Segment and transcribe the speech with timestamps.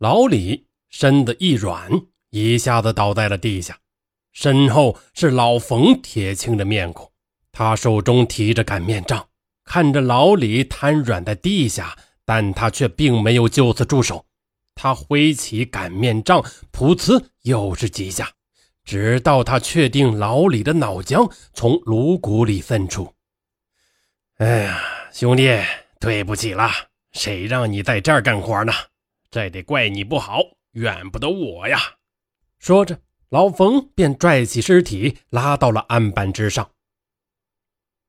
[0.00, 1.90] 老李身子一软，
[2.30, 3.78] 一下子倒在了地下，
[4.32, 7.12] 身后是老冯铁青的面孔，
[7.52, 9.28] 他手中提着擀面杖，
[9.62, 11.94] 看着老李瘫软在地下，
[12.24, 14.24] 但他却并没有就此住手，
[14.74, 16.42] 他挥起擀面杖，
[16.72, 18.32] 噗呲又是几下，
[18.82, 23.12] 直到他确定老李的脑浆从颅骨里分出。
[24.38, 24.80] 哎呀，
[25.12, 25.60] 兄弟，
[26.00, 26.70] 对不起了，
[27.12, 28.72] 谁让你在这儿干活呢？
[29.30, 30.40] 这得怪你不好，
[30.72, 31.78] 怨不得我呀！
[32.58, 36.72] 说着，老冯便拽起尸体拉到了案板之上。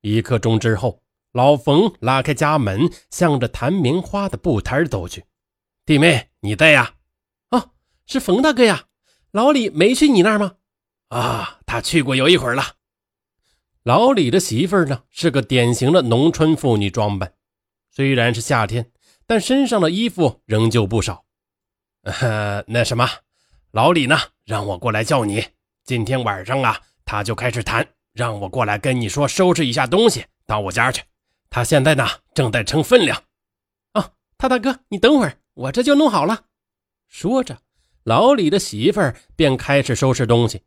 [0.00, 5.24] 一刻钟之后，老冯拉开家门，向着弹棉花的布摊走去。
[5.86, 6.96] 弟妹，你在呀？
[7.50, 7.70] 啊，
[8.04, 8.86] 是冯大哥呀！
[9.30, 10.56] 老李没去你那儿吗？
[11.08, 12.76] 啊，他去过有一会儿了。
[13.84, 17.34] 老李的媳妇儿呢，是个典型的农村妇女装扮，
[17.90, 18.90] 虽然是夏天。
[19.26, 21.24] 但身上的衣服仍旧不少。
[22.02, 23.08] 呃，那什么，
[23.70, 24.18] 老李呢？
[24.44, 25.44] 让我过来叫你。
[25.84, 31.02] 今天晚上啊，他就开始谈，让我过来跟你说，收拾一下东西到我家去。
[31.48, 33.22] 他现在呢，正在称分量。
[33.92, 36.46] 啊，他大哥，你等会儿，我这就弄好了。
[37.06, 37.58] 说着，
[38.04, 40.62] 老李的媳妇儿便开始收拾东西。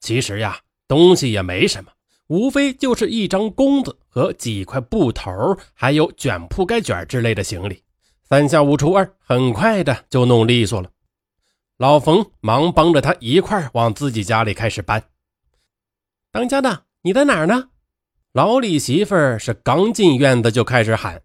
[0.00, 1.92] 其实呀，东西也没什么，
[2.26, 7.84] 无非就是一张弓子和几块布头，还有卷铺盖卷之类的行李。
[8.32, 10.90] 三下五除二，很快的就弄利索了。
[11.76, 15.04] 老冯忙帮着他一块往自己家里开始搬。
[16.30, 17.68] 当家的，你在哪儿呢？
[18.32, 21.22] 老李媳妇是刚进院子就开始喊。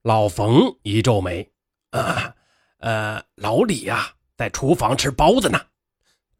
[0.00, 1.52] 老冯一皱眉
[1.92, 2.34] ：“啊，
[2.78, 5.60] 呃，老李呀，在厨房吃包子呢。”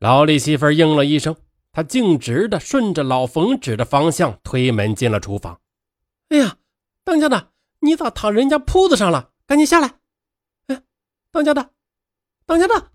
[0.00, 1.36] 老李媳妇应了一声，
[1.72, 5.60] 他径直的顺着老冯指的方向推门进了厨房。
[6.30, 6.56] 哎呀，
[7.04, 7.50] 当家的，
[7.80, 9.32] 你咋躺人家铺子上了？
[9.46, 9.92] 赶紧下来！
[11.36, 11.70] 当家的，
[12.46, 12.92] 当家的，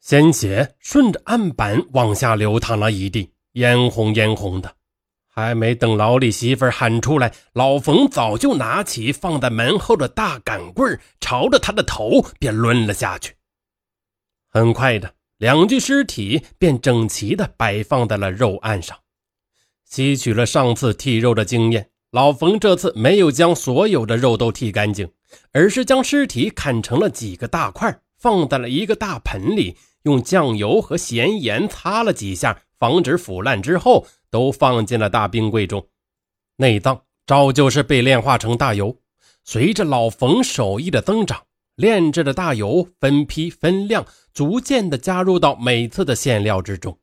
[0.00, 4.76] 鲜血顺着案板往下流淌了一地，嫣红嫣红的。
[5.26, 13.34] 还没等老李媳妇喊出来，老冯早就拿起放在门后的大杆棍，朝着他的头便抡了下去。
[14.50, 18.94] 很快的，两具尸体便整齐的摆放在了肉案上。
[19.86, 25.10] 吸取了上次剔肉的经验，老冯这次没有将所有的肉都剔干净。
[25.52, 35.86] 而是将尸体砍成了几个大块，放在了一个大盆里，用酱油和咸盐擦了几下，防止腐烂之后，都放进了大冰柜中。
[36.56, 38.96] 内脏照旧是被炼化成大油。
[39.44, 41.44] 随着老冯手艺的增长，
[41.76, 46.98] 炼制的大油分批分量，逐渐的加入到每次的馅料之中。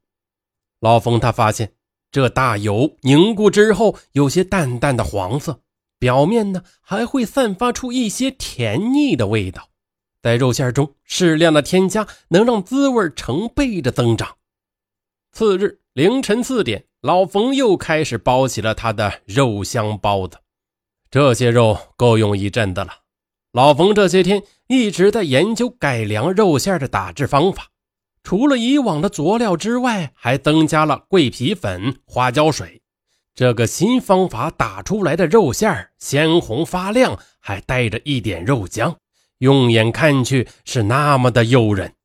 [0.80, 1.74] 老冯他发现，
[2.12, 5.62] 这大油凝固之后，有些淡淡的黄色。
[6.00, 9.70] 表面呢还会散发出一些甜腻的味道，
[10.22, 14.36] 在肉馅中适量的添加，能让滋味成倍的增长。
[15.32, 20.38] 次日凌晨四点，老冯又开始包起了他的肉香包子。
[21.12, 22.90] 这些肉够用一阵子了。
[23.52, 27.68] 老冯这些天一直在研究改良肉馅的打制方法，
[28.22, 32.82] 除了以往的佐料之外，还增加了桂皮粉、花椒水。
[33.36, 38.96] 这个新方法打出来的肉馅鲜红发亮，还带着一点肉浆，
[39.40, 41.96] 用眼看去是那么的诱人。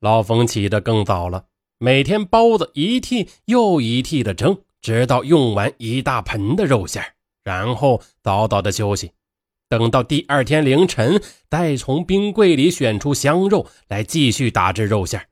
[0.00, 1.44] 老冯起得更早了，
[1.78, 7.04] 每天包子一屉又一屉的蒸，直到用完一大盆的肉馅
[7.44, 9.12] 然后早早的休息，
[9.68, 15.24] 等到第二天凌晨，再从冰柜里选出香肉来继续打制肉馅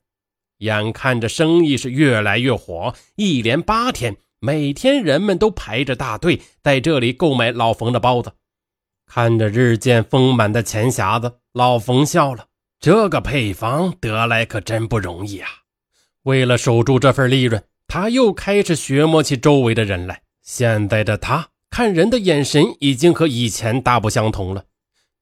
[0.58, 4.16] 眼看着生意是越来越火，一连八天。
[4.46, 8.34] 每天人们都排着大队在这里购买老冯的包子，
[9.04, 12.46] 看着日渐丰满的钱匣子，老冯笑了。
[12.78, 15.48] 这个配方得来可真不容易啊！
[16.22, 20.22] 为了守住这份利润，他又开始学摸起周围的人来。
[20.42, 24.66] 现在的他看人的眼神已经和以前大不相同了。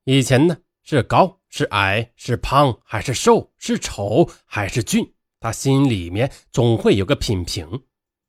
[0.04, 7.84] 以前呢，是高是矮，是胖还是瘦，是丑还是俊，他心里面总会有个品评。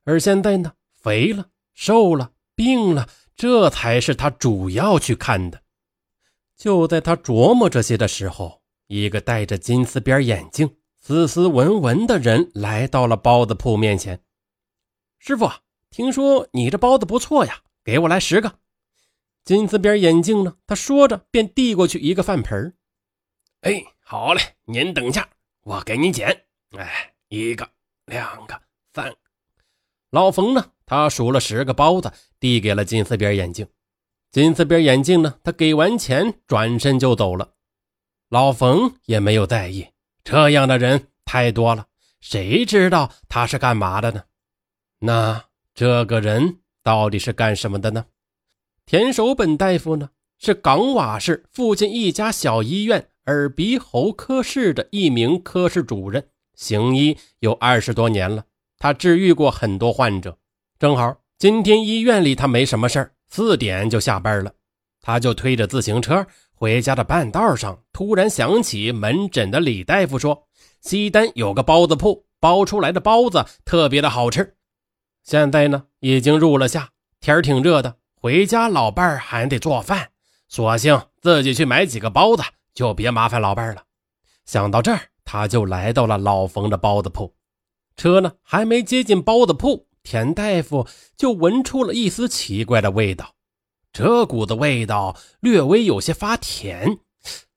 [0.06, 0.71] 而现在呢，
[1.06, 5.62] 肥了、瘦了、病了，这才是他主要去看的。
[6.57, 14.19] 就在他琢磨这些的时候，一个戴着金丝边眼镜、斯斯文文的人来到了包子铺面前。
[15.19, 15.48] 师傅，
[15.92, 18.58] 听说你这包子不错呀，给我来十个。
[19.44, 20.56] 金丝边眼镜呢？
[20.66, 22.75] 他说着便递过去一个饭盆
[23.62, 25.30] 哎，好嘞，您等一下，
[25.62, 26.46] 我给你捡。
[26.75, 27.69] 哎，一个、
[28.06, 28.60] 两个、
[28.92, 29.16] 三。
[30.10, 30.72] 老冯呢？
[30.86, 33.68] 他数了十个包子，递给了金丝边眼镜。
[34.32, 35.36] 金丝边眼镜呢？
[35.44, 37.54] 他给完钱，转身就走了。
[38.30, 39.88] 老冯也没有在意，
[40.24, 41.88] 这样的人太多了，
[42.20, 44.24] 谁知道他是干嘛的呢？
[45.00, 48.06] 那这个人到底是干什么的呢？
[48.86, 58.46] 田守本大夫呢，是港瓦市附近一家小医院耳鼻喉科室的一名科室主任，行医有二十多年了。
[58.78, 60.38] 他治愈过很多患者。
[60.77, 64.51] 正好今天医院里他没什么事儿，四点就下班了，
[65.01, 66.27] 他就推着自行车。
[66.54, 70.48] 回家的半道上，突然想起门诊的李大夫说，
[70.81, 74.56] 西单有个包子铺，包出来的包子特别的好吃。
[75.24, 76.89] 现在呢，已经入了夏，
[77.22, 80.10] 天挺热的，回家老伴儿还得做饭，
[80.50, 82.44] 索性自己去买几个包子，
[82.74, 83.83] 就别麻烦老伴儿了。
[84.45, 87.33] 想到这儿，他就来到了老冯的包子铺。
[87.95, 90.88] 车呢，还没接近包子铺，田大夫
[91.18, 93.34] 就闻出了一丝奇怪的味道。
[93.92, 97.00] 这股子味道略微有些发甜，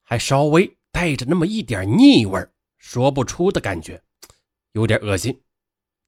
[0.03, 2.45] 还稍微带着那么一点腻味
[2.79, 4.03] 说不出的感觉，
[4.73, 5.43] 有点恶心。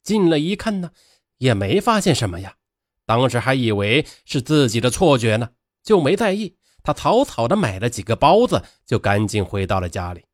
[0.03, 0.91] 进了一看呢，
[1.39, 2.57] 也没发现什么呀。
[3.05, 5.51] 当时还以为是自己的错觉呢，
[5.83, 6.57] 就没在意。
[6.83, 10.25] 他草草的买了几个包子，就赶紧回到了家里。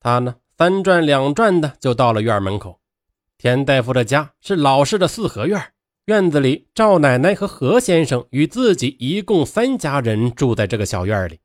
[0.00, 2.80] 他呢，三转两转的就到了院门口。
[3.42, 5.60] 田大夫的家是老式的四合院。
[6.04, 11.40] 院子里，赵奶奶和何先生与自己一共三家人住在这个小院里。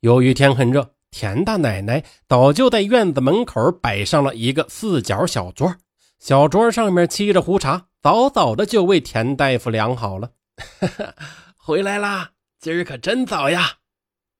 [0.00, 5.76] 由于天很热，田大奶奶早就在院子门口摆上了一个四角小桌，
[6.18, 10.30] 小桌上面沏着壶茶，早早的就为田大夫量好了。
[11.58, 13.72] 回来啦，今儿可真早呀！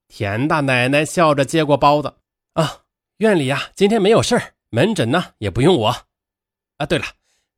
[0.08, 2.14] 田大奶奶笑着接过包子。
[2.54, 2.84] 啊，
[3.19, 5.94] 院里呀，今天没有事儿，门诊呢也不用我。
[6.78, 7.05] 啊，对了，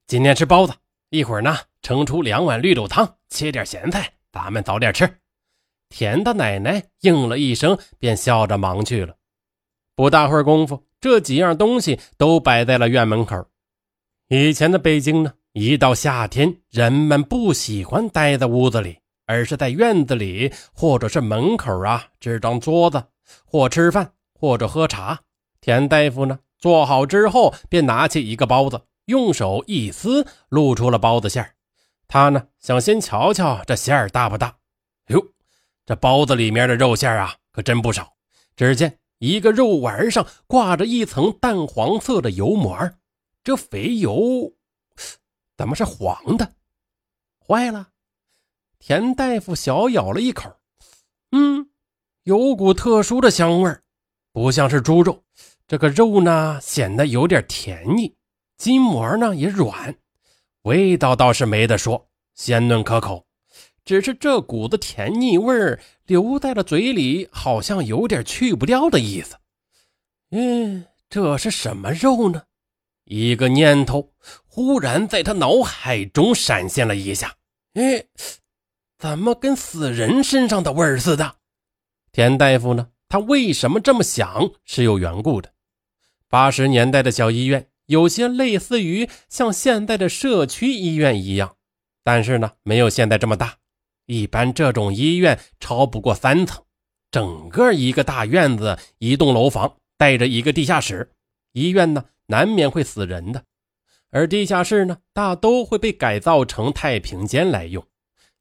[0.06, 0.72] 今天吃包子，
[1.10, 1.58] 一会儿呢。
[1.82, 5.10] 盛出两碗绿豆汤，切点咸菜，咱们早点吃。
[5.88, 9.16] 田大奶奶应了一声，便笑着忙去了。
[9.94, 13.46] 不大会儿功夫，这几样东西都摆在了院门口。
[14.28, 23.02] 以前的北京呢，一到夏天，人们不喜欢待在屋子里，而是在院子里或者是门口啊支张桌子，
[23.46, 25.18] 或吃饭，或者喝茶。
[25.62, 31.54] 田大夫呢，做好之后，便拿起一个包子，用手一撕，露出了包子馅儿。
[32.06, 34.54] 他呢，想先瞧瞧这馅儿大不大。
[35.06, 35.22] 哟，
[35.86, 38.14] 这包子里面的肉馅儿啊，可真不少。
[38.54, 42.78] 只见一个肉丸上挂着一层淡黄色的油膜，
[43.42, 44.52] 这肥油
[45.56, 46.52] 怎么是黄的？
[47.46, 47.88] 坏了！
[48.78, 50.54] 田大夫小咬了一口，
[51.32, 51.70] 嗯，
[52.24, 53.82] 有股特殊的香味儿
[54.32, 55.24] 不像是猪肉。
[55.66, 58.14] 这个肉呢，显得有点甜腻，
[58.58, 59.96] 筋膜呢也软。
[60.62, 63.24] 味道倒是没得说，鲜嫩可口，
[63.84, 69.36] 只是这股子甜腻味儿留在了嘴里，好像有点去不掉的意思。
[70.32, 72.42] 嗯，这是什么肉呢？
[73.04, 74.12] 一个念头
[74.44, 77.36] 忽然在他脑海中闪现了一下。
[77.74, 78.04] 哎，
[78.98, 81.36] 怎么跟死人身上的味儿似的？
[82.12, 82.88] 田大夫呢？
[83.08, 85.50] 他为什么这么想是有缘故的。
[86.28, 87.70] 八十年代的小医院。
[87.88, 91.56] 有些类似于像现在的社区医院一样，
[92.04, 93.56] 但是呢，没有现在这么大。
[94.04, 96.62] 一般这种医院超不过三层，
[97.10, 101.12] 整个一个大院子，一栋楼房带着一个地下室。
[101.52, 103.44] 医院呢，难免会死人的，
[104.10, 107.82] 而地下室呢，大都会被改造成太平间来用。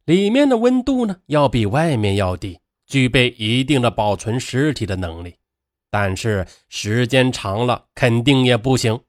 [0.03, 5.35] 里面的温度呢，要比外面要低，具备一定的保存尸体的能力。
[5.89, 8.99] 但是时间长了，肯定也不行。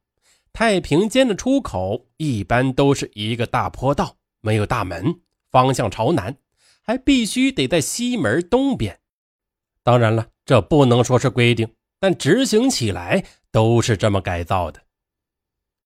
[0.59, 5.21] 太平间的出口一般都是一个大坡道，没有大门，
[5.53, 6.37] 方向朝南，
[6.83, 8.99] 还必须得在西门东边。
[9.85, 14.83] 当然了，这不能说是规定，但执行起来都是这么改造的。